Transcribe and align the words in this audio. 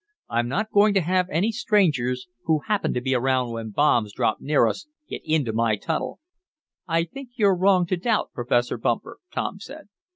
I'm 0.31 0.47
not 0.47 0.71
going 0.71 0.95
to 0.95 1.01
have 1.01 1.29
any 1.29 1.51
strangers, 1.51 2.25
who 2.45 2.61
happen 2.65 2.91
to 2.95 3.01
be 3.01 3.13
around 3.13 3.51
when 3.51 3.69
bombs 3.69 4.13
drop 4.13 4.41
near 4.41 4.65
us, 4.65 4.87
get 5.07 5.21
into 5.23 5.53
my 5.53 5.75
tunnel." 5.75 6.19
"I 6.87 7.03
think 7.03 7.29
you're 7.35 7.55
wrong 7.55 7.85
to 7.85 7.97
doubt 7.97 8.31
Professor 8.33 8.79
Bumper," 8.79 9.19
Tom 9.31 9.59
said. 9.59 9.89